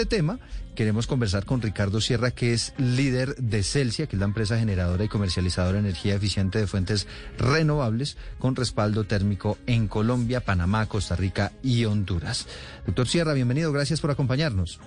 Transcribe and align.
este 0.00 0.16
tema 0.16 0.38
queremos 0.74 1.06
conversar 1.06 1.44
con 1.44 1.60
Ricardo 1.60 2.00
Sierra, 2.00 2.30
que 2.30 2.54
es 2.54 2.72
líder 2.78 3.34
de 3.36 3.62
Celsia, 3.62 4.06
que 4.06 4.16
es 4.16 4.20
la 4.20 4.24
empresa 4.24 4.58
generadora 4.58 5.04
y 5.04 5.08
comercializadora 5.08 5.74
de 5.74 5.80
energía 5.80 6.14
eficiente 6.14 6.58
de 6.58 6.66
fuentes 6.66 7.06
renovables 7.36 8.16
con 8.38 8.56
respaldo 8.56 9.04
térmico 9.04 9.58
en 9.66 9.88
Colombia, 9.88 10.40
Panamá, 10.40 10.86
Costa 10.86 11.16
Rica 11.16 11.52
y 11.62 11.84
Honduras. 11.84 12.48
Doctor 12.86 13.08
Sierra, 13.08 13.34
bienvenido, 13.34 13.72
gracias 13.72 14.00
por 14.00 14.10
acompañarnos. 14.10 14.80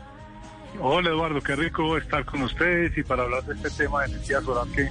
Hola 0.80 1.12
Eduardo, 1.12 1.42
qué 1.42 1.56
rico 1.56 1.96
estar 1.96 2.26
con 2.26 2.42
ustedes 2.42 2.98
y 2.98 3.04
para 3.04 3.22
hablar 3.22 3.46
de 3.46 3.54
este 3.54 3.70
tema 3.70 4.02
de 4.02 4.14
energía 4.14 4.42
solar 4.42 4.68
que 4.76 4.90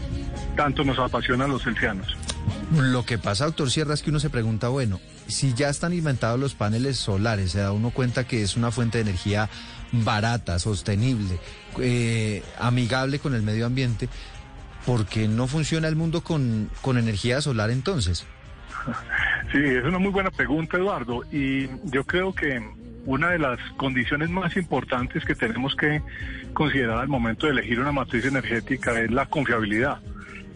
tanto 0.54 0.84
nos 0.84 1.00
apasiona 1.00 1.46
a 1.46 1.48
los 1.48 1.64
celsianos. 1.64 2.16
Lo 2.72 3.04
que 3.04 3.18
pasa, 3.18 3.46
doctor 3.46 3.70
Sierra, 3.70 3.92
es 3.92 4.02
que 4.02 4.10
uno 4.10 4.20
se 4.20 4.30
pregunta, 4.30 4.68
bueno, 4.68 5.00
si 5.26 5.52
ya 5.52 5.68
están 5.68 5.92
inventados 5.92 6.38
los 6.38 6.54
paneles 6.54 6.96
solares, 6.96 7.50
se 7.50 7.58
da 7.58 7.72
uno 7.72 7.90
cuenta 7.90 8.24
que 8.24 8.42
es 8.42 8.56
una 8.56 8.70
fuente 8.70 8.98
de 8.98 9.10
energía 9.10 9.50
barata, 9.92 10.58
sostenible, 10.58 11.38
eh, 11.78 12.42
amigable 12.58 13.18
con 13.18 13.34
el 13.34 13.42
medio 13.42 13.66
ambiente, 13.66 14.08
¿por 14.86 15.06
qué 15.06 15.28
no 15.28 15.46
funciona 15.46 15.88
el 15.88 15.96
mundo 15.96 16.22
con, 16.22 16.70
con 16.80 16.98
energía 16.98 17.40
solar 17.40 17.70
entonces? 17.70 18.26
Sí, 19.50 19.58
es 19.58 19.84
una 19.84 19.98
muy 19.98 20.10
buena 20.10 20.30
pregunta, 20.30 20.78
Eduardo, 20.78 21.24
y 21.30 21.68
yo 21.84 22.04
creo 22.04 22.32
que 22.34 22.62
una 23.04 23.30
de 23.30 23.38
las 23.38 23.58
condiciones 23.76 24.30
más 24.30 24.56
importantes 24.56 25.26
que 25.26 25.34
tenemos 25.34 25.74
que 25.76 26.00
considerar 26.54 26.98
al 26.98 27.08
momento 27.08 27.46
de 27.46 27.52
elegir 27.52 27.78
una 27.78 27.92
matriz 27.92 28.24
energética 28.24 28.98
es 28.98 29.10
la 29.10 29.26
confiabilidad. 29.26 30.00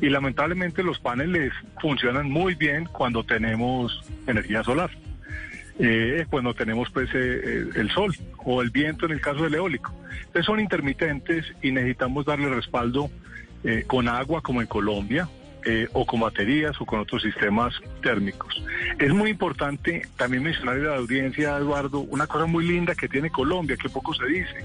Y 0.01 0.09
lamentablemente 0.09 0.83
los 0.83 0.99
paneles 0.99 1.53
funcionan 1.81 2.31
muy 2.31 2.55
bien 2.55 2.87
cuando 2.87 3.25
tenemos 3.25 4.03
energía 4.27 4.63
solar, 4.63 4.91
eh, 5.79 6.27
cuando 6.31 6.55
tenemos 6.55 6.91
pues 6.91 7.09
eh, 7.15 7.41
eh, 7.45 7.65
el 7.77 7.91
sol 7.91 8.15
o 8.45 8.63
el 8.63 8.71
viento 8.71 9.07
en 9.07 9.13
el 9.13 9.21
caso 9.21 9.45
del 9.45 9.55
eólico. 9.55 9.95
Entonces 10.19 10.45
son 10.47 10.61
intermitentes 10.61 11.45
y 11.63 11.73
necesitamos 11.73 12.25
darle 12.27 12.49
respaldo 12.49 13.11
con 13.89 14.07
agua 14.07 14.43
como 14.43 14.61
en 14.61 14.69
Colombia, 14.69 15.29
o 15.93 16.07
con 16.07 16.21
baterías 16.21 16.81
o 16.81 16.87
con 16.87 17.01
otros 17.01 17.23
sistemas 17.23 17.75
térmicos. 18.01 18.63
Es 19.01 19.13
muy 19.13 19.31
importante 19.31 20.07
también 20.17 20.45
mencionar 20.45 20.77
a 20.77 20.91
la 20.91 20.97
audiencia, 20.99 21.57
Eduardo, 21.57 21.99
una 21.99 22.29
cosa 22.29 22.47
muy 22.47 22.69
linda 22.69 22.95
que 22.95 23.09
tiene 23.09 23.29
Colombia, 23.29 23.77
que 23.77 23.89
poco 23.89 24.15
se 24.15 24.25
dice, 24.27 24.65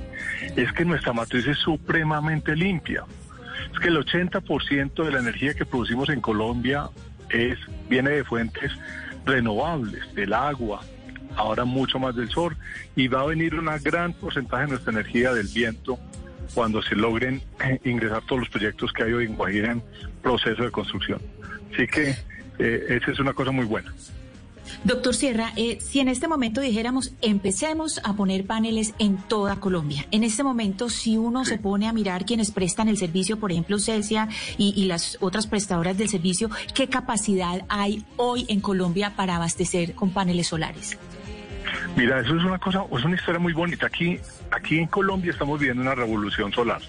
es 0.56 0.72
que 0.73 0.86
nuestra 0.86 1.14
matriz 1.14 1.48
es 1.48 1.58
supremamente 1.58 2.56
limpia 2.56 3.06
es 3.72 3.80
que 3.80 3.88
el 3.88 3.98
80% 3.98 5.03
de 5.03 5.12
la 5.12 5.20
energía 5.20 5.53
que 5.53 5.66
producimos 5.66 6.09
en 6.09 6.22
Colombia 6.22 6.90
es 7.30 7.58
viene 7.90 8.12
de 8.12 8.23
fuentes 8.23 8.72
renovables, 9.25 10.14
del 10.16 10.34
agua, 10.34 10.81
ahora 11.36 11.66
mucho 11.66 12.00
más 12.00 12.16
del 12.16 12.30
sol, 12.30 12.56
y 12.96 13.08
va 13.08 13.22
a 13.22 13.26
venir 13.26 13.56
un 13.56 13.70
gran 13.84 14.14
porcentaje 14.14 14.64
de 14.64 14.70
nuestra 14.70 14.92
energía 14.92 15.34
del 15.34 15.48
viento 15.48 16.00
cuando 16.54 16.82
se 16.82 16.96
logren 16.96 17.42
eh, 17.64 17.80
ingresar 17.86 18.22
todos 18.26 18.42
los 18.42 18.50
proyectos 18.50 18.92
que 18.92 19.04
hay 19.04 19.14
hoy 19.14 19.26
en 19.26 19.36
Guajira 19.36 19.72
en 19.72 19.84
proceso 20.22 20.64
de 20.64 20.72
construcción. 20.72 21.22
Así 21.74 21.88
que 21.88 22.16
eh, 22.59 22.98
esa 23.02 23.12
es 23.12 23.20
una 23.20 23.34
cosa 23.34 23.52
muy 23.52 23.66
buena. 23.66 23.94
Doctor 24.84 25.16
Sierra, 25.16 25.54
eh, 25.56 25.80
si 25.82 26.00
en 26.00 26.08
este 26.08 26.28
momento 26.28 26.62
dijéramos 26.62 27.14
empecemos 27.22 28.00
a 28.04 28.14
poner 28.14 28.46
paneles 28.46 28.94
en 29.00 29.18
toda 29.18 29.58
Colombia, 29.58 30.08
en 30.12 30.24
este 30.24 30.44
momento 30.44 30.90
si 30.90 31.18
uno 31.18 31.46
se 31.46 31.58
pone 31.58 31.88
a 31.88 31.94
mirar 31.94 32.26
quienes 32.26 32.52
prestan 32.52 32.88
el 32.88 32.98
servicio, 32.98 33.38
por 33.38 33.52
ejemplo 33.52 33.80
Celsia 33.80 34.30
y, 34.58 34.86
las 34.86 35.18
otras 35.22 35.48
prestadoras 35.48 35.98
del 35.98 36.09
servicio, 36.09 36.50
¿qué 36.74 36.88
capacidad 36.88 37.64
hay 37.70 38.04
hoy 38.18 38.46
en 38.50 38.59
Colombia 38.59 39.14
para 39.16 39.36
abastecer 39.36 39.94
con 39.94 40.12
paneles 40.12 40.48
solares? 40.48 40.98
Mira, 41.95 42.20
eso 42.20 42.36
es 42.36 42.44
una 42.44 42.58
cosa, 42.58 42.86
es 42.92 43.03
una 43.03 43.16
historia 43.16 43.39
muy 43.39 43.53
bonita. 43.53 43.88
Aquí, 43.88 44.20
aquí 44.50 44.80
en 44.80 44.88
Colombia 44.88 45.31
estamos 45.31 45.59
viviendo 45.59 45.81
una 45.81 45.95
revolución 45.95 46.52
solar. 46.52 46.81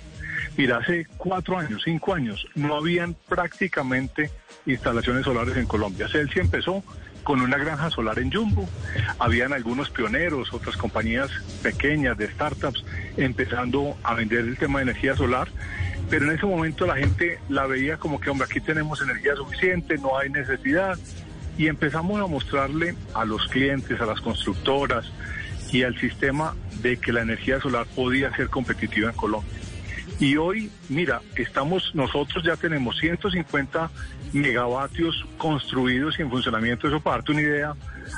Mira, 0.57 0.79
hace 0.79 1.07
cuatro 1.17 1.59
años, 1.59 1.83
cinco 1.85 2.15
años, 2.15 2.47
no 2.55 2.77
habían 2.77 3.15
prácticamente 3.29 4.31
instalaciones 4.67 5.25
solares 5.25 5.57
en 5.57 5.67
Colombia. 5.67 6.09
Celsia 6.09 6.43
empezó 6.43 6.83
con 7.23 7.41
una 7.41 7.57
granja 7.57 7.91
solar 7.91 8.19
en 8.19 8.33
Jumbo. 8.33 8.69
Habían 9.19 9.53
algunos 9.53 9.91
pioneros, 9.91 10.53
otras 10.53 10.77
compañías 10.77 11.31
pequeñas 11.63 12.19
de 12.19 12.31
startups 12.31 12.85
empezando 13.17 13.97
a 14.03 14.15
vender 14.15 14.41
el 14.41 14.57
tema 14.57 14.81
de 14.81 14.85
energía 14.85 15.17
solar, 15.17 15.49
pero 16.11 16.27
en 16.27 16.37
ese 16.37 16.47
momento 16.47 16.87
la 16.87 16.97
gente 16.97 17.39
la 17.49 17.67
veía 17.67 17.97
como 17.97 18.21
que, 18.21 18.31
hombre, 18.31 18.47
aquí 18.51 18.61
tenemos 18.61 19.01
energía 19.01 19.35
suficiente, 19.37 19.99
no 19.99 20.19
hay 20.19 20.31
necesidad, 20.31 20.99
y 21.59 21.67
empezamos 21.67 22.21
a 22.21 22.27
mostrarle 22.27 22.95
a 23.15 23.25
los 23.25 23.47
clientes, 23.49 24.01
a 24.01 24.07
las 24.07 24.21
constructoras 24.21 25.11
y 25.73 25.83
al 25.83 25.99
sistema 25.99 26.55
de 26.81 26.99
que 26.99 27.13
la 27.13 27.23
energía 27.23 27.61
solar 27.61 27.87
podía 27.95 28.35
ser 28.37 28.49
competitiva 28.49 29.11
en 29.11 29.17
Colombia. 29.17 29.59
Y 30.19 30.37
hoy, 30.37 30.71
mira, 30.89 31.21
estamos, 31.37 31.95
nosotros 31.95 32.45
ya 32.45 32.57
tenemos 32.57 32.97
150 32.99 33.91
megavatios 34.33 35.25
construidos 35.37 36.19
y 36.19 36.23
en 36.23 36.31
funcionamiento. 36.31 36.87
Eso 36.87 37.01
para 37.01 37.17
darte 37.17 37.33
una 37.33 37.41
idea, 37.41 37.75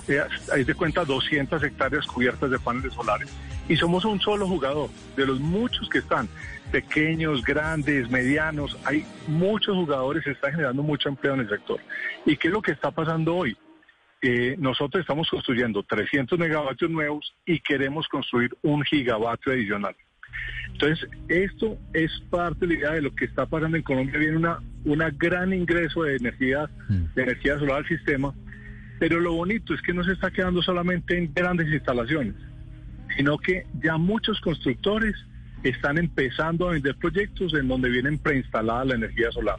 eh, 0.09 0.21
hay 0.53 0.65
de 0.65 0.75
cuenta 0.75 1.05
200 1.05 1.63
hectáreas 1.63 2.07
cubiertas 2.07 2.51
de 2.51 2.59
paneles 2.59 2.93
solares. 2.93 3.31
Y 3.69 3.77
somos 3.77 4.05
un 4.05 4.21
solo 4.21 4.47
jugador 4.47 4.91
de 5.17 5.27
los 5.27 5.41
muchos 5.41 5.89
que 5.89 5.99
están, 5.99 6.29
pequeños, 6.71 7.43
grandes, 7.45 8.11
medianos. 8.11 8.77
Hay 8.85 9.05
muchos 9.27 9.75
jugadores, 9.75 10.25
se 10.25 10.33
está 10.33 10.51
generando 10.51 10.83
mucho 10.83 11.09
empleo 11.09 11.35
en 11.35 11.41
el 11.41 11.49
sector. 11.49 11.81
¿Y 12.27 12.37
qué 12.37 12.49
es 12.49 12.55
lo 12.55 12.63
que 12.63 12.73
está 12.73 12.91
pasando 12.91 13.37
hoy? 13.37 13.57
Eh, 14.23 14.57
nosotros 14.59 15.01
estamos 15.01 15.29
construyendo 15.29 15.83
300 15.83 16.39
megavatios 16.39 16.91
nuevos 16.91 17.35
y 17.45 17.61
queremos 17.61 18.09
construir 18.09 18.57
un 18.63 18.83
gigavatio 18.83 19.53
adicional. 19.53 19.95
Entonces, 20.73 21.09
esto 21.29 21.79
es 21.93 22.11
parte 22.31 22.67
de 22.67 22.75
la 22.75 22.81
idea 22.81 22.93
de 22.93 23.03
lo 23.03 23.15
que 23.15 23.27
está 23.27 23.47
pasando 23.47 23.77
en 23.77 23.83
Colombia. 23.83 24.19
Viene 24.19 24.37
una, 24.37 24.59
una 24.85 25.11
gran 25.11 25.53
ingreso 25.53 26.03
de 26.03 26.17
energía, 26.17 26.69
de 26.89 27.23
energía 27.23 27.59
solar 27.59 27.79
al 27.79 27.89
sistema, 27.89 28.35
pero 28.99 29.21
lo 29.21 29.35
bonito 29.35 29.75
es 29.75 29.83
que 29.83 29.93
no 29.93 30.03
se 30.03 30.13
está 30.13 30.31
quedando 30.31 30.63
solamente 30.63 31.17
en 31.17 31.33
grandes 31.33 31.69
instalaciones, 31.69 32.35
sino 33.17 33.39
que 33.39 33.67
ya 33.83 33.97
muchos 33.97 34.41
constructores 34.41 35.15
están 35.63 35.99
empezando 35.99 36.69
a 36.69 36.73
vender 36.73 36.97
proyectos 36.97 37.55
en 37.55 37.69
donde 37.69 37.89
vienen 37.89 38.19
preinstalada 38.19 38.85
la 38.85 38.95
energía 38.95 39.31
solar. 39.33 39.57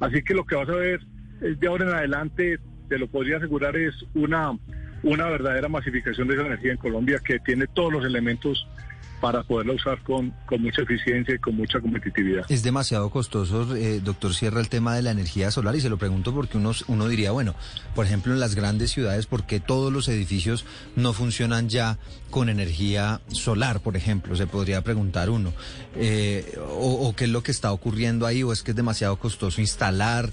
Así 0.00 0.22
que 0.22 0.34
lo 0.34 0.44
que 0.44 0.56
vas 0.56 0.68
a 0.68 0.74
ver 0.74 1.00
de 1.40 1.66
ahora 1.66 1.86
en 1.86 1.94
adelante, 1.94 2.58
te 2.88 2.98
lo 2.98 3.06
podría 3.06 3.36
asegurar, 3.36 3.76
es 3.76 3.94
una, 4.14 4.58
una 5.02 5.26
verdadera 5.26 5.68
masificación 5.68 6.28
de 6.28 6.34
esa 6.34 6.46
energía 6.46 6.72
en 6.72 6.78
Colombia 6.78 7.20
que 7.24 7.38
tiene 7.40 7.66
todos 7.66 7.92
los 7.92 8.04
elementos 8.04 8.66
para 9.20 9.42
poderla 9.42 9.72
usar 9.72 10.00
con, 10.02 10.32
con 10.46 10.62
mucha 10.62 10.82
eficiencia 10.82 11.34
y 11.34 11.38
con 11.38 11.56
mucha 11.56 11.80
competitividad. 11.80 12.44
Es 12.48 12.62
demasiado 12.62 13.10
costoso, 13.10 13.74
eh, 13.74 14.00
doctor 14.00 14.32
Sierra, 14.34 14.60
el 14.60 14.68
tema 14.68 14.94
de 14.94 15.02
la 15.02 15.10
energía 15.10 15.50
solar 15.50 15.74
y 15.74 15.80
se 15.80 15.88
lo 15.88 15.96
pregunto 15.96 16.32
porque 16.32 16.56
uno, 16.56 16.70
uno 16.86 17.08
diría, 17.08 17.32
bueno, 17.32 17.54
por 17.94 18.06
ejemplo, 18.06 18.32
en 18.32 18.40
las 18.40 18.54
grandes 18.54 18.92
ciudades, 18.92 19.26
¿por 19.26 19.44
qué 19.44 19.60
todos 19.60 19.92
los 19.92 20.08
edificios 20.08 20.64
no 20.94 21.12
funcionan 21.12 21.68
ya 21.68 21.98
con 22.30 22.48
energía 22.48 23.20
solar, 23.28 23.80
por 23.80 23.96
ejemplo? 23.96 24.36
Se 24.36 24.46
podría 24.46 24.82
preguntar 24.82 25.30
uno. 25.30 25.52
Eh, 25.96 26.56
o, 26.70 27.12
qué 27.16 27.24
es 27.24 27.30
lo 27.30 27.42
que 27.42 27.50
está 27.50 27.72
ocurriendo 27.72 28.26
ahí, 28.26 28.42
o 28.42 28.52
es 28.52 28.62
que 28.62 28.70
es 28.70 28.76
demasiado 28.76 29.16
costoso 29.16 29.60
instalar. 29.60 30.30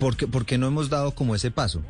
¿Por 0.00 0.16
qué, 0.16 0.26
por 0.26 0.46
qué 0.46 0.56
no 0.56 0.66
hemos 0.66 0.88
dado 0.88 1.14
como 1.14 1.34
ese 1.34 1.50
paso? 1.50 1.82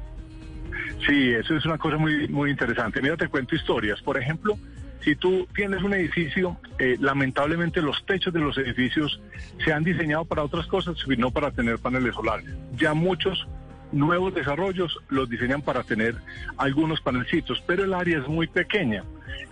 Sí, 1.06 1.30
eso 1.30 1.54
es 1.54 1.64
una 1.64 1.78
cosa 1.78 1.96
muy, 1.96 2.26
muy 2.26 2.50
interesante. 2.50 3.00
Mira, 3.00 3.16
te 3.16 3.28
cuento 3.28 3.54
historias. 3.54 4.02
Por 4.02 4.20
ejemplo, 4.20 4.58
si 5.02 5.16
tú 5.16 5.46
tienes 5.54 5.82
un 5.82 5.94
edificio, 5.94 6.56
eh, 6.78 6.96
lamentablemente 7.00 7.80
los 7.80 8.04
techos 8.04 8.32
de 8.32 8.40
los 8.40 8.58
edificios 8.58 9.20
se 9.64 9.72
han 9.72 9.84
diseñado 9.84 10.24
para 10.24 10.42
otras 10.42 10.66
cosas 10.66 10.96
no 11.16 11.30
para 11.30 11.50
tener 11.50 11.78
paneles 11.78 12.14
solares. 12.14 12.46
Ya 12.76 12.94
muchos 12.94 13.46
nuevos 13.92 14.34
desarrollos 14.34 14.98
los 15.08 15.28
diseñan 15.28 15.62
para 15.62 15.82
tener 15.82 16.16
algunos 16.56 17.00
panelcitos, 17.00 17.62
pero 17.66 17.84
el 17.84 17.94
área 17.94 18.18
es 18.18 18.28
muy 18.28 18.46
pequeña 18.46 19.04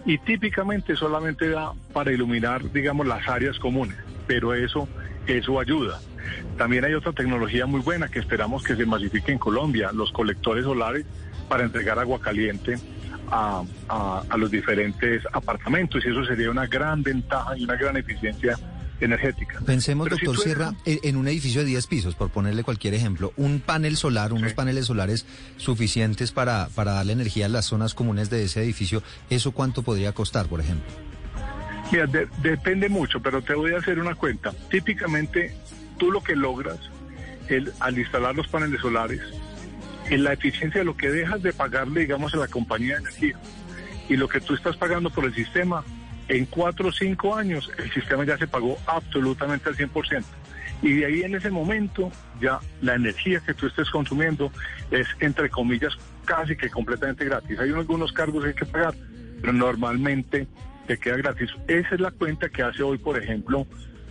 y 0.05 0.19
típicamente 0.19 0.97
solamente 0.97 1.49
da 1.49 1.73
para 1.93 2.13
iluminar, 2.13 2.71
digamos, 2.73 3.07
las 3.07 3.27
áreas 3.28 3.59
comunes, 3.59 3.97
pero 4.27 4.54
eso, 4.54 4.89
eso 5.27 5.59
ayuda. 5.59 6.01
También 6.59 6.84
hay 6.84 6.95
otra 6.95 7.13
tecnología 7.13 7.66
muy 7.66 7.81
buena 7.81 8.09
que 8.09 8.19
esperamos 8.19 8.63
que 8.63 8.77
se 8.77 8.84
masifique 8.84 9.33
en 9.33 9.39
Colombia, 9.39 9.92
los 9.92 10.13
colectores 10.13 10.65
solares 10.65 11.07
para 11.49 11.65
entregar 11.65 11.99
agua 11.99 12.21
caliente 12.21 12.78
a, 13.31 13.63
los 14.37 14.51
diferentes 14.51 15.23
apartamentos 15.33 16.05
y 16.05 16.09
eso 16.09 16.25
sería 16.25 16.51
una 16.51 16.67
gran 16.67 17.03
ventaja 17.03 17.57
y 17.57 17.65
una 17.65 17.77
gran 17.77 17.97
eficiencia 17.97 18.59
energética. 19.01 19.61
Pensemos, 19.65 20.09
doctor 20.09 20.39
Sierra, 20.39 20.75
en 20.84 21.17
un 21.17 21.28
edificio 21.28 21.61
de 21.61 21.67
10 21.67 21.87
pisos, 21.87 22.15
por 22.15 22.31
ponerle 22.31 22.63
cualquier 22.63 22.95
ejemplo, 22.95 23.33
un 23.37 23.61
panel 23.61 23.97
solar, 23.97 24.33
unos 24.33 24.55
paneles 24.55 24.87
solares 24.87 25.27
suficientes 25.57 26.33
para, 26.33 26.69
para 26.75 26.93
darle 26.93 27.13
energía 27.13 27.47
a 27.47 27.49
las 27.49 27.67
zonas 27.67 27.95
comunes 27.95 28.31
de 28.31 28.45
ese 28.45 28.63
edificio, 28.63 29.03
¿eso 29.28 29.53
cuánto 29.53 29.83
podría 29.83 30.13
costar, 30.13 30.47
por 30.47 30.61
ejemplo? 30.61 30.91
Mira, 31.93 32.07
depende 32.43 32.89
mucho, 32.89 33.21
pero 33.21 33.43
te 33.43 33.55
voy 33.55 33.73
a 33.73 33.78
hacer 33.78 33.99
una 33.99 34.15
cuenta. 34.15 34.53
Típicamente, 34.71 35.55
tú 35.99 36.11
lo 36.11 36.23
que 36.23 36.34
logras 36.34 36.78
el, 37.49 37.73
al 37.81 37.99
instalar 37.99 38.34
los 38.34 38.49
paneles 38.49 38.81
solares 38.81 39.21
en 40.10 40.24
la 40.24 40.32
eficiencia 40.32 40.80
de 40.80 40.84
lo 40.84 40.97
que 40.97 41.10
dejas 41.10 41.42
de 41.42 41.53
pagarle, 41.53 42.00
digamos, 42.00 42.34
a 42.34 42.38
la 42.38 42.48
compañía 42.48 42.94
de 42.94 43.00
energía 43.00 43.38
y 44.08 44.16
lo 44.16 44.28
que 44.28 44.41
tú 44.41 44.54
estás 44.54 44.76
pagando 44.76 45.10
por 45.10 45.24
el 45.24 45.34
sistema 45.34 45.84
En 46.28 46.44
cuatro 46.47 46.88
o 46.88 46.92
cinco 46.92 47.36
años 47.36 47.70
el 47.78 47.92
sistema 47.92 48.24
ya 48.24 48.36
se 48.36 48.48
pagó 48.48 48.76
absolutamente 48.86 49.68
al 49.68 49.76
100%. 49.76 50.24
Y 50.82 50.92
de 50.94 51.06
ahí 51.06 51.22
en 51.22 51.36
ese 51.36 51.50
momento 51.50 52.10
ya 52.41 52.58
la 52.82 52.94
energía 52.94 53.41
que 53.47 53.54
tú 53.54 53.68
estés 53.68 53.88
consumiendo 53.91 54.50
es, 54.91 55.06
entre 55.20 55.48
comillas, 55.48 55.97
casi 56.24 56.56
que 56.56 56.68
completamente 56.68 57.24
gratis. 57.24 57.58
Hay 57.60 57.70
algunos 57.70 58.12
cargos 58.12 58.42
que 58.42 58.48
hay 58.48 58.54
que 58.56 58.66
pagar, 58.66 58.94
pero 59.41 59.53
normalmente 59.53 60.48
te 60.88 60.98
queda 60.98 61.16
gratis. 61.16 61.50
Esa 61.68 61.94
es 61.94 62.00
la 62.00 62.10
cuenta 62.10 62.48
que 62.48 62.62
hace 62.62 62.82
hoy, 62.82 62.98
por 62.98 63.16
ejemplo, 63.22 63.64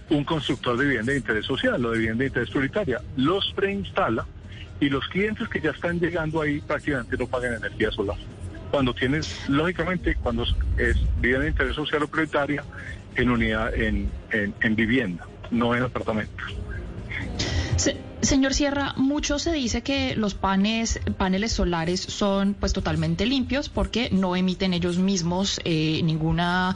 un 0.09 0.23
constructor 0.23 0.77
de 0.77 0.85
vivienda 0.85 1.11
de 1.11 1.17
interés 1.17 1.45
social 1.45 1.83
o 1.85 1.91
de 1.91 1.97
vivienda 1.97 2.21
de 2.21 2.27
interés 2.27 2.49
prioritaria. 2.49 3.01
Los 3.17 3.51
preinstala 3.53 4.25
y 4.79 4.89
los 4.89 5.07
clientes 5.07 5.47
que 5.49 5.61
ya 5.61 5.71
están 5.71 5.99
llegando 5.99 6.41
ahí 6.41 6.59
prácticamente 6.61 7.17
no 7.17 7.27
pagan 7.27 7.55
energía 7.55 7.91
solar. 7.91 8.17
Cuando 8.71 8.93
tienes, 8.93 9.47
lógicamente, 9.47 10.15
cuando 10.15 10.43
es 10.77 10.97
vivienda 11.21 11.43
de 11.43 11.49
interés 11.51 11.75
social 11.75 12.03
o 12.03 12.07
prioritaria 12.07 12.63
en 13.15 13.29
unidad, 13.29 13.73
en, 13.73 14.11
en 14.31 14.75
vivienda, 14.75 15.25
no 15.51 15.75
en 15.75 15.83
apartamentos. 15.83 16.55
Señor 18.25 18.53
Sierra, 18.53 18.93
mucho 18.97 19.39
se 19.39 19.51
dice 19.51 19.81
que 19.81 20.15
los 20.15 20.33
panes, 20.33 20.99
paneles 21.17 21.51
solares 21.51 21.99
son 22.01 22.55
pues 22.59 22.73
totalmente 22.73 23.25
limpios 23.25 23.69
porque 23.69 24.09
no 24.11 24.35
emiten 24.35 24.73
ellos 24.73 24.97
mismos 24.97 25.59
eh, 25.63 26.01
ninguna 26.03 26.75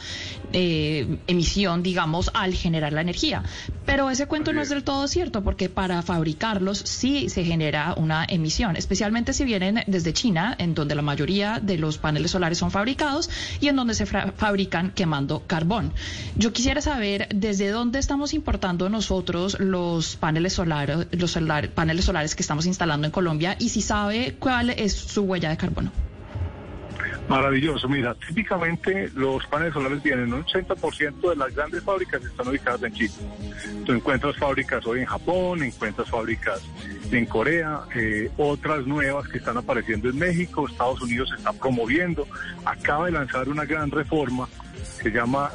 eh, 0.54 1.20
emisión, 1.28 1.82
digamos, 1.82 2.30
al 2.34 2.54
generar 2.54 2.94
la 2.94 3.02
energía. 3.02 3.44
Pero 3.86 4.10
ese 4.10 4.28
cuento 4.28 4.54
no 4.54 4.62
es 4.62 4.70
del 4.70 4.84
todo 4.84 5.08
cierto 5.08 5.44
porque 5.44 5.70
para 5.70 6.02
fabricarlos 6.02 6.78
sí 6.78 7.30
se 7.30 7.44
genera 7.44 7.94
una 7.98 8.26
emisión, 8.28 8.76
especialmente 8.76 9.34
si 9.34 9.44
vienen 9.44 9.84
desde 9.88 10.14
China, 10.14 10.56
en 10.60 10.76
donde 10.76 10.96
la 10.96 11.02
mayoría 11.02 11.60
de 11.60 11.78
los 11.78 11.98
paneles 11.98 12.32
solares 12.32 12.58
son 12.58 12.72
fabricados 12.72 13.30
y 13.60 13.68
en 13.68 13.76
donde 13.76 13.96
se 13.96 14.06
fabrican 14.06 14.92
quemando 14.92 15.44
carbón. 15.48 15.94
Yo 16.36 16.54
quisiera 16.54 16.82
saber 16.82 17.28
desde 17.34 17.70
dónde 17.70 18.00
estamos 18.00 18.34
importando 18.34 18.90
nosotros 18.90 19.60
los 19.60 20.16
paneles 20.16 20.54
solares, 20.54 21.08
los 21.12 21.32
paneles 21.74 22.06
solares 22.06 22.36
que 22.36 22.42
estamos 22.42 22.66
instalando 22.66 23.06
en 23.06 23.12
Colombia 23.12 23.56
y 23.60 23.70
si 23.70 23.82
sabe 23.82 24.36
cuál 24.40 24.70
es 24.72 24.94
su 24.94 25.24
huella 25.24 25.50
de 25.50 25.58
carbono. 25.58 25.92
Maravilloso. 27.30 27.88
Mira, 27.88 28.16
típicamente 28.16 29.12
los 29.14 29.46
paneles 29.46 29.76
solares 29.76 30.02
vienen, 30.02 30.34
un 30.34 30.44
80% 30.44 31.30
de 31.30 31.36
las 31.36 31.54
grandes 31.54 31.84
fábricas 31.84 32.24
están 32.24 32.48
ubicadas 32.48 32.82
en 32.82 32.94
China. 32.94 33.14
Tú 33.86 33.94
encuentras 33.94 34.36
fábricas 34.36 34.84
hoy 34.88 35.02
en 35.02 35.06
Japón, 35.06 35.62
encuentras 35.62 36.10
fábricas 36.10 36.60
en 37.12 37.28
Corea, 37.28 37.82
eh, 37.96 38.32
otras 38.36 38.88
nuevas 38.88 39.28
que 39.28 39.38
están 39.38 39.58
apareciendo 39.58 40.10
en 40.10 40.18
México, 40.18 40.68
Estados 40.68 41.02
Unidos 41.02 41.32
está 41.38 41.54
promoviendo, 41.54 42.28
acaba 42.66 43.06
de 43.06 43.12
lanzar 43.12 43.48
una 43.48 43.66
gran 43.66 43.92
reforma 43.92 44.50
que 44.98 45.04
se 45.04 45.12
llama 45.12 45.52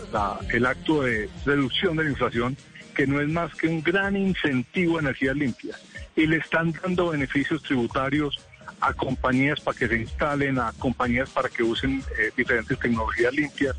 el 0.52 0.66
acto 0.66 1.02
de 1.02 1.28
reducción 1.44 1.96
de 1.96 2.04
la 2.04 2.10
inflación 2.10 2.56
que 2.94 3.06
no 3.06 3.20
es 3.20 3.28
más 3.28 3.54
que 3.54 3.68
un 3.68 3.82
gran 3.82 4.16
incentivo 4.16 4.96
a 4.96 5.00
energías 5.00 5.36
limpias. 5.36 5.82
Y 6.16 6.26
le 6.26 6.36
están 6.36 6.72
dando 6.82 7.10
beneficios 7.10 7.62
tributarios 7.62 8.40
a 8.80 8.92
compañías 8.92 9.60
para 9.60 9.76
que 9.76 9.88
se 9.88 9.98
instalen, 9.98 10.58
a 10.58 10.72
compañías 10.78 11.30
para 11.30 11.48
que 11.48 11.62
usen 11.62 12.02
eh, 12.18 12.30
diferentes 12.36 12.78
tecnologías 12.78 13.32
limpias 13.32 13.76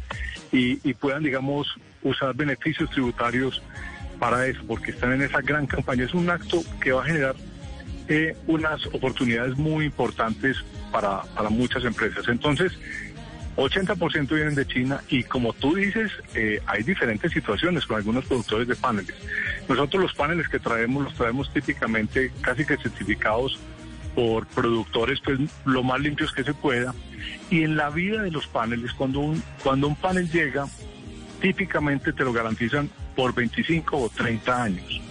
y, 0.52 0.94
puedan, 0.94 1.24
digamos, 1.24 1.68
usar 2.02 2.34
beneficios 2.34 2.90
tributarios 2.92 3.62
para 4.20 4.48
eso, 4.48 4.62
porque 4.66 4.92
están 4.92 5.12
en 5.12 5.24
esa 5.24 5.42
gran 5.42 5.68
campaña. 5.68 6.06
Es 6.06 6.14
un 6.14 6.30
acto 6.30 6.62
que 6.80 6.94
va 6.94 7.02
a 7.02 7.06
generar 7.06 7.36
eh, 8.08 8.38
unas 8.48 8.86
oportunidades 8.88 9.58
muy 9.58 9.86
importantes 9.86 10.58
para, 10.94 11.24
para 11.24 11.50
muchas 11.50 11.84
empresas. 11.84 12.26
Entonces, 12.30 12.72
80% 13.56 14.28
vienen 14.36 14.56
de 14.56 14.68
China 14.68 15.02
y 15.08 15.24
como 15.24 15.54
tú 15.54 15.76
dices, 15.76 16.12
eh, 16.34 16.62
hay 16.66 16.84
diferentes 16.84 17.32
situaciones 17.32 17.86
con 17.86 17.98
algunos 17.98 18.26
productores 18.26 18.68
de 18.68 18.76
paneles. 18.76 19.16
Nosotros 19.70 20.04
los 20.04 20.14
paneles 20.14 20.48
que 20.50 20.60
traemos 20.60 21.04
los 21.06 21.14
traemos 21.14 21.52
típicamente 21.54 22.32
casi 22.42 22.66
que 22.66 22.78
certificados 22.78 23.58
por 24.14 24.48
productores 24.48 25.20
pues 25.22 25.40
lo 25.66 25.84
más 25.84 26.00
limpios 26.00 26.32
que 26.32 26.44
se 26.44 26.54
pueda 26.54 26.94
y 27.50 27.64
en 27.64 27.76
la 27.76 27.90
vida 27.90 28.22
de 28.22 28.32
los 28.32 28.48
paneles 28.48 28.94
cuando 28.94 29.20
un 29.20 29.44
cuando 29.62 29.88
un 29.88 29.96
panel 29.96 30.30
llega 30.32 30.68
típicamente 31.42 32.14
te 32.14 32.24
lo 32.24 32.32
garantizan 32.32 32.90
por 33.16 33.34
25 33.34 33.98
o 33.98 34.10
30 34.10 34.64
años. 34.64 35.02